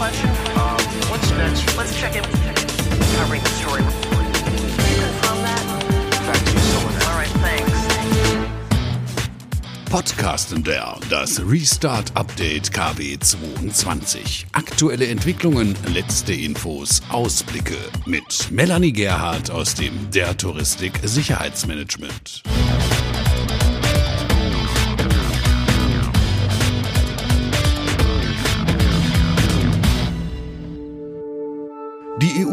thanks. 0.00 0.40
Podcasten 9.90 10.62
der 10.62 10.96
das 11.10 11.42
Restart 11.44 12.16
Update 12.16 12.72
KW 12.72 13.18
22. 13.18 14.46
Aktuelle 14.52 15.08
Entwicklungen, 15.08 15.74
letzte 15.92 16.32
Infos, 16.32 17.02
Ausblicke 17.10 17.76
mit 18.06 18.52
Melanie 18.52 18.92
Gerhardt 18.92 19.50
aus 19.50 19.74
dem 19.74 20.10
Der 20.12 20.36
Touristik 20.36 20.92
Sicherheitsmanagement. 21.02 22.44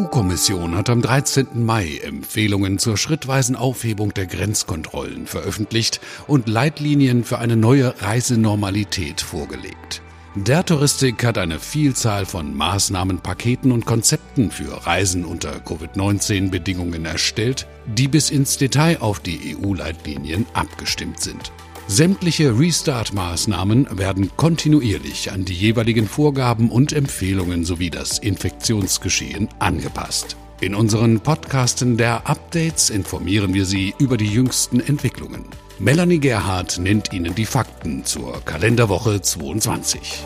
EU-Kommission 0.08 0.76
hat 0.76 0.90
am 0.90 1.02
13. 1.02 1.66
Mai 1.66 2.00
Empfehlungen 2.02 2.80
zur 2.80 2.96
schrittweisen 2.96 3.58
Aufhebung 3.58 4.14
der 4.14 4.26
Grenzkontrollen 4.26 5.28
veröffentlicht 5.28 6.00
und 6.28 6.48
Leitlinien 6.48 7.26
für 7.26 7.40
eine 7.40 7.58
neue 7.58 7.94
Reisenormalität 8.02 9.20
vorgelegt. 9.20 10.02
Der 10.36 10.66
Touristik 10.66 11.26
hat 11.26 11.38
eine 11.38 11.60
Vielzahl 11.60 12.26
von 12.26 12.56
Maßnahmen, 12.56 13.20
Paketen 13.20 13.72
und 13.74 13.86
Konzepten 13.86 14.50
für 14.50 14.86
Reisen 14.86 15.26
unter 15.26 15.60
Covid-19-Bedingungen 15.60 17.06
erstellt, 17.06 17.68
die 17.86 18.08
bis 18.08 18.30
ins 18.30 18.58
Detail 18.58 19.02
auf 19.02 19.20
die 19.20 19.58
EU-Leitlinien 19.58 20.46
abgestimmt 20.54 21.20
sind. 21.20 21.52
Sämtliche 21.90 22.60
Restart-Maßnahmen 22.60 23.98
werden 23.98 24.30
kontinuierlich 24.36 25.32
an 25.32 25.46
die 25.46 25.54
jeweiligen 25.54 26.06
Vorgaben 26.06 26.70
und 26.70 26.92
Empfehlungen 26.92 27.64
sowie 27.64 27.90
das 27.90 28.20
Infektionsgeschehen 28.20 29.48
angepasst. 29.60 30.36
In 30.60 30.76
unseren 30.76 31.22
Podcasten 31.22 31.96
der 31.96 32.28
Updates 32.28 32.90
informieren 32.90 33.54
wir 33.54 33.64
Sie 33.64 33.96
über 34.00 34.18
die 34.18 34.28
jüngsten 34.28 34.82
Entwicklungen. 34.82 35.46
Melanie 35.80 36.20
Gerhardt 36.20 36.78
nennt 36.78 37.14
Ihnen 37.14 37.36
die 37.36 37.46
Fakten 37.46 38.04
zur 38.04 38.42
Kalenderwoche 38.44 39.22
22. 39.22 40.26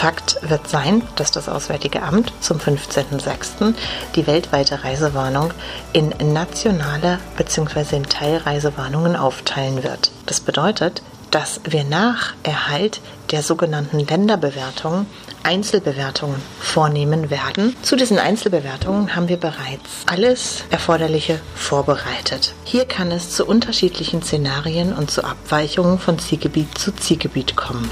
Fakt 0.00 0.38
wird 0.40 0.66
sein, 0.66 1.02
dass 1.16 1.30
das 1.30 1.46
Auswärtige 1.46 2.02
Amt 2.02 2.32
zum 2.40 2.56
15.06. 2.56 3.74
die 4.14 4.26
weltweite 4.26 4.82
Reisewarnung 4.82 5.50
in 5.92 6.14
nationale 6.32 7.18
bzw. 7.36 7.96
in 7.96 8.04
Teilreisewarnungen 8.04 9.14
aufteilen 9.14 9.82
wird. 9.82 10.10
Das 10.24 10.40
bedeutet, 10.40 11.02
dass 11.30 11.60
wir 11.64 11.84
nach 11.84 12.32
Erhalt 12.44 13.02
der 13.30 13.42
sogenannten 13.42 13.98
Länderbewertungen 13.98 15.04
Einzelbewertungen 15.42 16.40
vornehmen 16.58 17.28
werden. 17.28 17.76
Zu 17.82 17.96
diesen 17.96 18.18
Einzelbewertungen 18.18 19.14
haben 19.14 19.28
wir 19.28 19.36
bereits 19.36 20.06
alles 20.06 20.64
Erforderliche 20.70 21.40
vorbereitet. 21.54 22.54
Hier 22.64 22.86
kann 22.86 23.10
es 23.10 23.36
zu 23.36 23.44
unterschiedlichen 23.44 24.22
Szenarien 24.22 24.94
und 24.94 25.10
zu 25.10 25.24
Abweichungen 25.24 25.98
von 25.98 26.18
Zielgebiet 26.18 26.78
zu 26.78 26.90
Zielgebiet 26.92 27.54
kommen. 27.54 27.90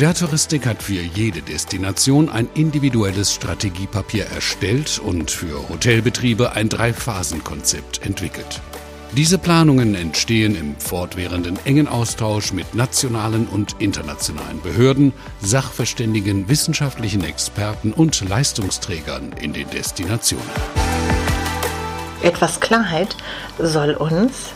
Der 0.00 0.14
Touristik 0.14 0.66
hat 0.66 0.82
für 0.82 1.02
jede 1.02 1.42
Destination 1.42 2.30
ein 2.30 2.48
individuelles 2.54 3.34
Strategiepapier 3.34 4.24
erstellt 4.24 4.98
und 4.98 5.30
für 5.30 5.68
Hotelbetriebe 5.68 6.52
ein 6.52 6.70
Drei-Phasen-Konzept 6.70 8.04
entwickelt. 8.04 8.62
Diese 9.14 9.36
Planungen 9.36 9.94
entstehen 9.94 10.56
im 10.56 10.76
fortwährenden 10.76 11.58
engen 11.66 11.88
Austausch 11.88 12.54
mit 12.54 12.74
nationalen 12.74 13.46
und 13.46 13.76
internationalen 13.80 14.62
Behörden, 14.62 15.12
Sachverständigen, 15.42 16.48
wissenschaftlichen 16.48 17.22
Experten 17.22 17.92
und 17.92 18.26
Leistungsträgern 18.26 19.34
in 19.42 19.52
den 19.52 19.68
Destinationen. 19.68 20.42
Etwas 22.22 22.60
Klarheit 22.60 23.14
soll 23.58 23.92
uns 23.92 24.54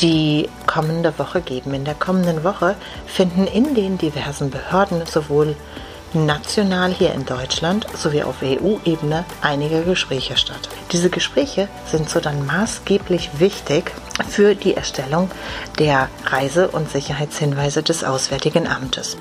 die 0.00 0.48
kommende 0.66 1.18
Woche 1.18 1.40
geben. 1.40 1.74
In 1.74 1.84
der 1.84 1.94
kommenden 1.94 2.44
Woche 2.44 2.76
finden 3.06 3.46
in 3.46 3.74
den 3.74 3.98
diversen 3.98 4.50
Behörden 4.50 5.06
sowohl 5.06 5.56
national 6.14 6.92
hier 6.92 7.12
in 7.12 7.26
Deutschland 7.26 7.86
sowie 7.94 8.22
auf 8.22 8.36
EU-Ebene 8.42 9.24
einige 9.42 9.82
Gespräche 9.82 10.36
statt. 10.36 10.68
Diese 10.92 11.10
Gespräche 11.10 11.68
sind 11.86 12.08
so 12.08 12.20
dann 12.20 12.46
maßgeblich 12.46 13.30
wichtig 13.38 13.92
für 14.28 14.54
die 14.54 14.74
Erstellung 14.74 15.30
der 15.78 16.08
Reise- 16.24 16.68
und 16.68 16.90
Sicherheitshinweise 16.90 17.82
des 17.82 18.04
Auswärtigen 18.04 18.66
Amtes. 18.66 19.16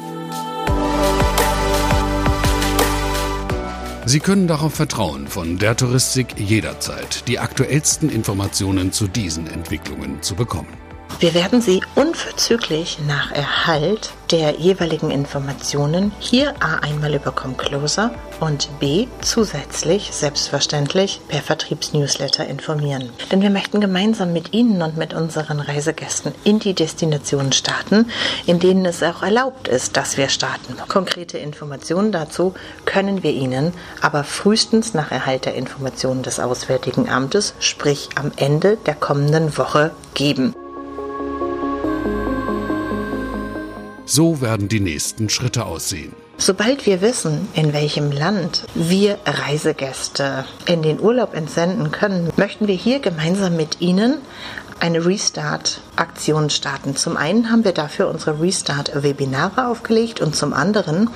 Sie 4.08 4.22
können 4.22 4.48
darauf 4.48 4.74
vertrauen, 4.74 5.28
von 5.28 5.58
der 5.58 5.76
Touristik 5.76 6.40
jederzeit 6.40 7.28
die 7.28 7.40
aktuellsten 7.40 8.10
Informationen 8.10 8.94
zu 8.94 9.06
diesen 9.06 9.48
Entwicklungen 9.48 10.22
zu 10.22 10.34
bekommen. 10.34 10.87
Wir 11.20 11.34
werden 11.34 11.62
Sie 11.62 11.82
unverzüglich 11.96 13.00
nach 13.08 13.32
Erhalt 13.32 14.12
der 14.30 14.52
jeweiligen 14.60 15.10
Informationen 15.10 16.12
hier 16.20 16.54
A 16.60 16.76
einmal 16.80 17.16
über 17.16 17.32
Comcloser 17.32 18.12
und 18.40 18.70
B 18.80 19.08
zusätzlich 19.22 20.12
selbstverständlich 20.12 21.22
per 21.28 21.42
Vertriebsnewsletter 21.42 22.46
informieren. 22.46 23.10
Denn 23.32 23.42
wir 23.42 23.50
möchten 23.50 23.82
gemeinsam 23.82 24.32
mit 24.32 24.54
Ihnen 24.54 24.84
und 24.84 24.96
mit 24.96 25.16
unseren 25.16 25.60
Reisegästen 25.60 26.36
in 26.44 26.60
die 26.60 26.76
Destinationen 26.76 27.52
starten, 27.52 28.12
in 28.46 28.60
denen 28.60 28.86
es 28.86 29.02
auch 29.02 29.24
erlaubt 29.24 29.68
ist, 29.68 29.98
dass 29.98 30.18
wir 30.18 30.30
starten. 30.30 30.76
Konkrete 30.88 31.40
Informationen 31.40 32.12
dazu 32.12 32.54
können 32.86 33.24
wir 33.24 33.32
Ihnen 33.32 33.74
aber 34.02 34.24
frühestens 34.24 34.94
nach 34.94 35.12
Erhalt 35.12 35.46
der 35.46 35.56
Informationen 35.56 36.22
des 36.22 36.40
Auswärtigen 36.40 37.10
Amtes, 37.10 37.56
sprich 37.60 38.10
am 38.14 38.32
Ende 38.36 38.78
der 38.86 38.94
kommenden 38.94 39.58
Woche 39.58 39.92
geben. 40.14 40.54
So 44.18 44.42
werden 44.42 44.68
die 44.68 44.80
nächsten 44.80 45.30
Schritte 45.30 45.68
aussehen. 45.68 46.12
Sobald 46.40 46.88
wir 46.88 47.02
wissen, 47.02 47.48
in 47.54 47.72
welchem 47.72 48.12
Land 48.12 48.66
wir 48.74 49.20
Reisegäste 49.28 50.44
in 50.66 50.82
den 50.82 51.00
Urlaub 51.00 51.36
entsenden 51.36 51.92
können, 51.92 52.32
möchten 52.36 52.68
wir 52.68 52.74
hier 52.74 52.98
gemeinsam 52.98 53.56
mit 53.56 53.80
Ihnen 53.80 54.18
eine 54.80 55.06
Restart-Aktion 55.06 56.50
starten. 56.50 56.96
Zum 56.96 57.16
einen 57.16 57.52
haben 57.52 57.64
wir 57.64 57.74
dafür 57.74 58.10
unsere 58.10 58.42
Restart-Webinare 58.42 59.68
aufgelegt 59.68 60.20
und 60.20 60.36
zum 60.36 60.52
anderen 60.52 61.12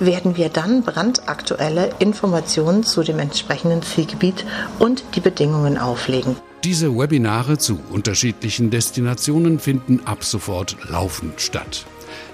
werden 0.00 0.38
wir 0.38 0.48
dann 0.48 0.84
brandaktuelle 0.84 1.90
Informationen 1.98 2.82
zu 2.82 3.02
dem 3.02 3.18
entsprechenden 3.18 3.82
Zielgebiet 3.82 4.46
und 4.78 5.04
die 5.16 5.20
Bedingungen 5.20 5.76
auflegen. 5.76 6.34
Diese 6.64 6.96
Webinare 6.96 7.58
zu 7.58 7.78
unterschiedlichen 7.90 8.70
Destinationen 8.70 9.58
finden 9.58 10.00
ab 10.06 10.24
sofort 10.24 10.78
laufend 10.88 11.42
statt. 11.42 11.84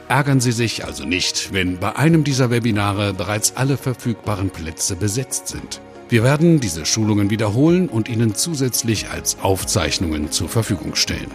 Ärgern 0.08 0.40
Sie 0.40 0.52
sich 0.52 0.84
also 0.84 1.04
nicht, 1.04 1.52
wenn 1.54 1.78
bei 1.78 1.96
einem 1.96 2.24
dieser 2.24 2.50
Webinare 2.50 3.14
bereits 3.14 3.56
alle 3.56 3.78
verfügbaren 3.78 4.50
Plätze 4.50 4.96
besetzt 4.96 5.48
sind. 5.48 5.80
Wir 6.10 6.22
werden 6.22 6.60
diese 6.60 6.84
Schulungen 6.84 7.30
wiederholen 7.30 7.88
und 7.88 8.10
Ihnen 8.10 8.34
zusätzlich 8.34 9.08
als 9.08 9.38
Aufzeichnungen 9.40 10.30
zur 10.30 10.50
Verfügung 10.50 10.94
stellen. 10.94 11.30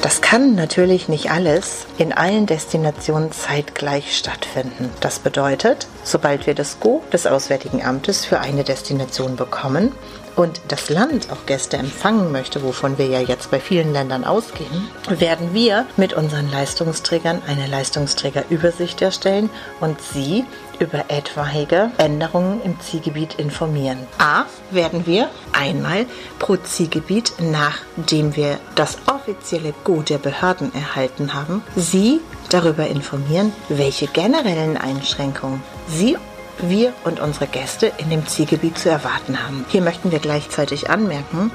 Das 0.00 0.22
kann 0.22 0.54
natürlich 0.54 1.08
nicht 1.08 1.30
alles 1.30 1.86
in 1.98 2.12
allen 2.12 2.46
Destinationen 2.46 3.30
zeitgleich 3.32 4.16
stattfinden. 4.16 4.90
Das 5.00 5.18
bedeutet, 5.18 5.86
sobald 6.02 6.46
wir 6.46 6.54
das 6.54 6.80
Go 6.80 7.02
des 7.12 7.26
Auswärtigen 7.26 7.82
Amtes 7.82 8.24
für 8.24 8.40
eine 8.40 8.64
Destination 8.64 9.36
bekommen, 9.36 9.92
und 10.36 10.60
das 10.68 10.90
Land 10.90 11.30
auch 11.30 11.46
Gäste 11.46 11.76
empfangen 11.76 12.32
möchte, 12.32 12.62
wovon 12.62 12.98
wir 12.98 13.06
ja 13.06 13.20
jetzt 13.20 13.50
bei 13.50 13.60
vielen 13.60 13.92
Ländern 13.92 14.24
ausgehen, 14.24 14.88
werden 15.08 15.54
wir 15.54 15.86
mit 15.96 16.12
unseren 16.12 16.50
Leistungsträgern 16.50 17.42
eine 17.46 17.66
Leistungsträgerübersicht 17.66 19.02
erstellen 19.02 19.50
und 19.80 20.00
sie 20.00 20.44
über 20.78 21.04
etwaige 21.08 21.90
Änderungen 21.98 22.60
im 22.62 22.78
Zielgebiet 22.80 23.34
informieren. 23.34 23.98
A 24.18 24.44
werden 24.70 25.06
wir 25.06 25.30
einmal 25.52 26.06
pro 26.38 26.56
Zielgebiet, 26.56 27.32
nachdem 27.38 28.34
wir 28.36 28.58
das 28.74 28.98
offizielle 29.06 29.72
Go 29.84 30.02
der 30.02 30.18
Behörden 30.18 30.74
erhalten 30.74 31.34
haben, 31.34 31.62
sie 31.76 32.20
darüber 32.50 32.86
informieren, 32.86 33.52
welche 33.68 34.06
generellen 34.06 34.76
Einschränkungen 34.76 35.62
sie 35.88 36.16
wir 36.58 36.92
und 37.04 37.20
unsere 37.20 37.46
Gäste 37.46 37.92
in 37.98 38.10
dem 38.10 38.26
Zielgebiet 38.26 38.78
zu 38.78 38.90
erwarten 38.90 39.42
haben. 39.42 39.64
Hier 39.68 39.82
möchten 39.82 40.12
wir 40.12 40.18
gleichzeitig 40.18 40.90
anmerken, 40.90 41.50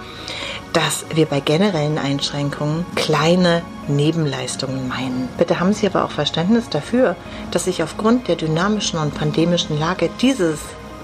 dass 0.73 1.05
wir 1.13 1.25
bei 1.25 1.39
generellen 1.39 1.97
Einschränkungen 1.97 2.85
kleine 2.95 3.63
Nebenleistungen 3.87 4.87
meinen. 4.87 5.29
Bitte 5.37 5.59
haben 5.59 5.73
Sie 5.73 5.87
aber 5.87 6.05
auch 6.05 6.11
Verständnis 6.11 6.69
dafür, 6.69 7.15
dass 7.51 7.65
sich 7.65 7.81
aufgrund 7.81 8.27
der 8.27 8.35
dynamischen 8.35 8.99
und 8.99 9.15
pandemischen 9.15 9.79
Lage 9.79 10.09
dieses 10.21 10.59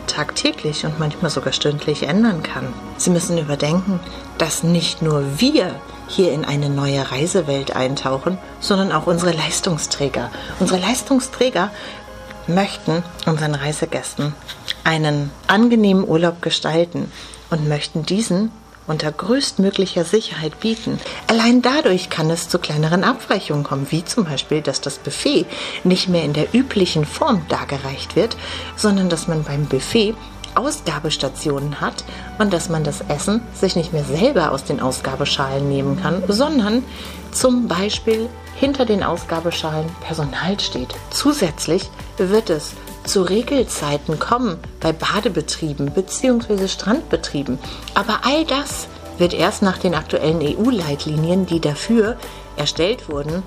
tagtäglich 0.08 0.86
und 0.86 1.00
manchmal 1.00 1.32
sogar 1.32 1.52
stündlich 1.52 2.04
ändern 2.04 2.44
kann. 2.44 2.74
Sie 2.98 3.10
müssen 3.10 3.38
überdenken, 3.38 4.00
dass 4.38 4.64
nicht 4.64 5.02
nur 5.02 5.24
wir 5.40 5.76
hier 6.08 6.32
in 6.32 6.46
eine 6.46 6.70
neue 6.70 7.12
Reisewelt 7.12 7.76
eintauchen, 7.76 8.38
sondern 8.60 8.92
auch 8.92 9.08
unsere 9.08 9.32
Leistungsträger. 9.32 10.30
Unsere 10.60 10.80
Leistungsträger 10.80 11.72
möchten 12.48 13.04
unseren 13.26 13.56
Reisegästen 13.56 14.34
einen 14.84 15.32
angenehmen 15.48 16.08
Urlaub 16.08 16.42
gestalten 16.42 17.12
und 17.50 17.68
möchten 17.68 18.06
diesen 18.06 18.52
unter 18.88 19.12
größtmöglicher 19.12 20.06
Sicherheit 20.06 20.60
bieten. 20.60 21.00
Allein 21.28 21.62
dadurch 21.62 22.10
kann 22.10 22.30
es 22.30 22.50
zu 22.50 22.60
kleineren 22.60 23.04
Abweichungen 23.04 23.64
kommen, 23.64 23.88
wie 23.90 24.06
zum 24.06 24.26
Beispiel, 24.26 24.62
dass 24.62 24.80
das 24.82 25.00
Buffet 25.00 25.46
nicht 25.84 26.08
mehr 26.08 26.24
in 26.24 26.34
der 26.34 26.54
üblichen 26.54 27.06
Form 27.06 27.42
dargereicht 27.50 28.16
wird, 28.16 28.38
sondern 28.76 29.10
dass 29.10 29.28
man 29.28 29.44
beim 29.44 29.66
Buffet 29.66 30.16
Ausgabestationen 30.54 31.82
hat 31.82 32.06
und 32.38 32.54
dass 32.54 32.70
man 32.70 32.84
das 32.84 33.02
Essen 33.10 33.42
sich 33.54 33.76
nicht 33.76 33.92
mehr 33.92 34.06
selber 34.06 34.52
aus 34.52 34.64
den 34.64 34.80
Ausgabeschalen 34.80 35.68
nehmen 35.68 36.02
kann, 36.02 36.24
sondern 36.28 36.84
zum 37.32 37.68
Beispiel 37.68 38.30
hinter 38.56 38.86
den 38.86 39.04
Ausgabeschalen 39.04 39.90
Personal 40.02 40.60
steht. 40.60 40.96
Zusätzlich 41.10 41.90
wird 42.18 42.50
es 42.50 42.74
zu 43.06 43.22
Regelzeiten 43.22 44.18
kommen 44.18 44.58
bei 44.80 44.92
Badebetrieben 44.92 45.92
bzw. 45.92 46.68
Strandbetrieben. 46.68 47.60
Aber 47.94 48.22
all 48.24 48.46
das 48.46 48.88
wird 49.18 49.34
erst 49.34 49.62
nach 49.62 49.78
den 49.78 49.96
aktuellen 49.96 50.42
EU-Leitlinien, 50.42 51.46
die 51.46 51.60
dafür 51.60 52.18
erstellt 52.58 53.10
wurden, 53.10 53.44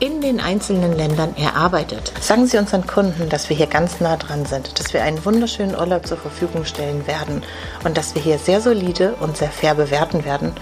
in 0.00 0.22
den 0.22 0.40
einzelnen 0.40 0.96
Ländern 0.96 1.36
erarbeitet. 1.36 2.12
Sagen 2.20 2.46
Sie 2.46 2.56
unseren 2.56 2.86
Kunden, 2.86 3.28
dass 3.28 3.50
wir 3.50 3.56
hier 3.56 3.66
ganz 3.66 4.00
nah 4.00 4.16
dran 4.16 4.46
sind, 4.46 4.80
dass 4.80 4.94
wir 4.94 5.02
einen 5.02 5.24
wunderschönen 5.24 5.76
Urlaub 5.76 6.06
zur 6.06 6.16
Verfügung 6.16 6.64
stellen 6.64 7.06
werden 7.06 7.42
und 7.84 7.96
dass 7.98 8.14
wir 8.14 8.22
hier 8.22 8.38
sehr 8.38 8.62
solide 8.62 9.14
und 9.20 9.36
sehr 9.36 9.50
fair 9.50 9.74
bewerten 9.74 10.24
werden, 10.24 10.52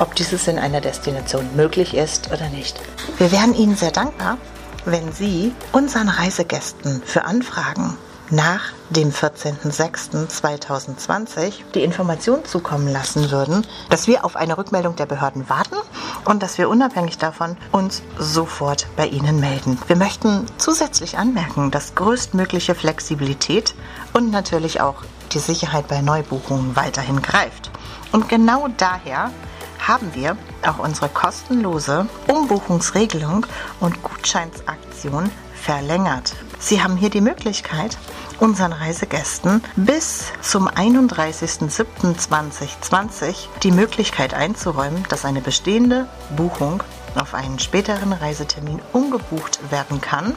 ob 0.00 0.16
dieses 0.16 0.48
in 0.48 0.58
einer 0.58 0.80
Destination 0.80 1.48
möglich 1.54 1.94
ist 1.94 2.32
oder 2.32 2.48
nicht. 2.48 2.80
Wir 3.18 3.30
wären 3.30 3.54
Ihnen 3.54 3.76
sehr 3.76 3.92
dankbar, 3.92 4.36
wenn 4.84 5.12
Sie 5.12 5.52
unseren 5.72 6.08
Reisegästen 6.08 7.00
für 7.04 7.24
Anfragen 7.24 7.96
nach 8.30 8.72
dem 8.90 9.10
14.06.2020 9.10 11.64
die 11.74 11.84
Information 11.84 12.44
zukommen 12.44 12.88
lassen 12.88 13.30
würden, 13.30 13.66
dass 13.90 14.06
wir 14.06 14.24
auf 14.24 14.36
eine 14.36 14.56
Rückmeldung 14.58 14.96
der 14.96 15.06
Behörden 15.06 15.48
warten 15.48 15.76
und 16.24 16.42
dass 16.42 16.58
wir 16.58 16.68
unabhängig 16.68 17.18
davon 17.18 17.56
uns 17.72 18.02
sofort 18.18 18.86
bei 18.96 19.06
Ihnen 19.06 19.40
melden. 19.40 19.78
Wir 19.86 19.96
möchten 19.96 20.46
zusätzlich 20.58 21.18
anmerken, 21.18 21.70
dass 21.70 21.94
größtmögliche 21.94 22.74
Flexibilität 22.74 23.74
und 24.12 24.30
natürlich 24.30 24.80
auch 24.80 25.04
die 25.32 25.38
Sicherheit 25.38 25.88
bei 25.88 26.00
Neubuchungen 26.00 26.76
weiterhin 26.76 27.22
greift. 27.22 27.70
Und 28.12 28.28
genau 28.28 28.68
daher 28.76 29.30
haben 29.78 30.14
wir 30.14 30.36
auch 30.66 30.78
unsere 30.78 31.08
kostenlose 31.08 32.06
Umbuchungsregelung 32.26 33.46
und 33.80 34.02
Gutscheinsaktion 34.02 35.30
verlängert. 35.54 36.34
Sie 36.58 36.82
haben 36.82 36.96
hier 36.96 37.10
die 37.10 37.20
Möglichkeit, 37.20 37.96
unseren 38.38 38.72
Reisegästen 38.72 39.62
bis 39.76 40.32
zum 40.40 40.68
31.07.2020 40.68 43.48
die 43.62 43.72
Möglichkeit 43.72 44.34
einzuräumen, 44.34 45.04
dass 45.08 45.24
eine 45.24 45.40
bestehende 45.40 46.06
Buchung 46.36 46.82
auf 47.14 47.34
einen 47.34 47.58
späteren 47.58 48.12
Reisetermin 48.12 48.80
umgebucht 48.92 49.58
werden 49.70 50.00
kann 50.00 50.34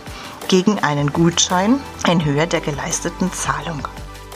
gegen 0.48 0.80
einen 0.80 1.14
Gutschein 1.14 1.80
in 2.08 2.26
Höhe 2.26 2.48
der 2.48 2.62
geleisteten 2.62 3.32
Zahlung. 3.32 3.88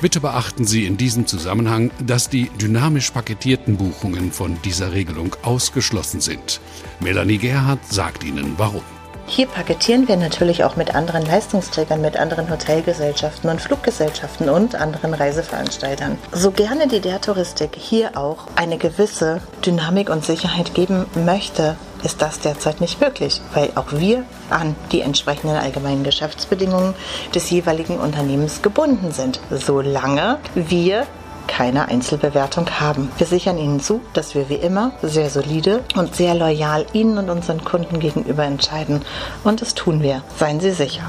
Bitte 0.02 0.20
beachten 0.20 0.66
Sie 0.66 0.86
in 0.86 0.98
diesem 0.98 1.26
Zusammenhang, 1.26 1.90
dass 2.00 2.30
die 2.30 2.50
dynamisch 2.50 3.12
paketierten 3.12 3.78
Buchungen 3.78 4.32
von 4.32 4.62
dieser 4.64 4.92
Regelung 4.92 5.36
ausgeschlossen 5.42 6.22
sind. 6.22 6.60
Melanie 7.00 7.38
Gerhardt 7.38 7.92
sagt 7.92 8.24
Ihnen 8.24 8.54
warum. 8.58 8.84
Hier 9.28 9.48
paketieren 9.48 10.08
wir 10.08 10.18
natürlich 10.18 10.64
auch 10.64 10.76
mit 10.76 10.94
anderen 10.94 11.26
Leistungsträgern, 11.26 12.00
mit 12.00 12.16
anderen 12.16 12.50
Hotelgesellschaften 12.50 13.50
und 13.50 13.60
Fluggesellschaften 13.60 14.50
und 14.50 14.76
anderen 14.76 15.16
Reiseveranstaltern. 15.16 16.20
So 16.32 16.52
gerne 16.52 16.88
die 16.88 17.00
der 17.00 17.20
Touristik 17.22 17.76
hier 17.76 18.16
auch 18.18 18.46
eine 18.56 18.78
gewisse 18.78 19.42
Dynamik 19.66 20.10
und 20.12 20.24
Sicherheit 20.24 20.76
geben 20.76 21.08
möchte, 21.26 21.76
ist 22.04 22.22
das 22.22 22.40
derzeit 22.40 22.82
nicht 22.82 23.02
möglich, 23.02 23.42
weil 23.56 23.72
auch 23.74 23.92
wir 23.92 24.24
an 24.52 24.76
die 24.92 25.02
entsprechenden 25.02 25.58
allgemeinen 25.58 26.04
Geschäftsbedingungen 26.04 26.94
des 27.34 27.50
jeweiligen 27.50 27.98
Unternehmens 27.98 28.62
gebunden 28.62 29.12
sind, 29.12 29.40
solange 29.50 30.38
wir 30.54 31.08
keine 31.48 31.88
Einzelbewertung 31.88 32.70
haben. 32.80 33.12
Wir 33.18 33.28
sichern 33.28 33.58
Ihnen 33.58 33.80
zu, 33.80 34.02
dass 34.14 34.36
wir 34.36 34.50
wie 34.50 34.56
immer 34.56 34.92
sehr 35.02 35.30
solide 35.30 35.84
und 35.96 36.16
sehr 36.16 36.36
loyal 36.36 36.86
Ihnen 36.94 37.18
und 37.18 37.30
unseren 37.30 37.64
Kunden 37.64 38.00
gegenüber 38.00 38.44
entscheiden. 38.44 39.02
Und 39.44 39.62
das 39.62 39.76
tun 39.76 40.02
wir. 40.02 40.24
Seien 40.38 40.60
Sie 40.60 40.72
sicher. 40.72 41.04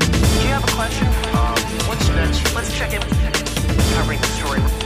Do 0.00 0.40
you 0.42 0.52
have 0.52 0.64
a 0.64 0.76
question? 0.76 1.08
Um, 1.32 2.16
next? 2.16 2.54
Let's 2.54 2.72
check 2.76 2.92
in. 2.92 3.00
Covering 3.94 4.20
the 4.20 4.26
story. 4.28 4.83